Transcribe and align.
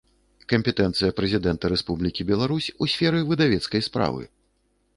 Кампетэнцыя 0.53 1.13
Прэзiдэнта 1.19 1.71
Рэспублiкi 1.75 2.27
Беларусь 2.31 2.69
у 2.81 2.89
сферы 2.95 3.19
выдавецкай 3.33 3.81
справы 3.89 4.23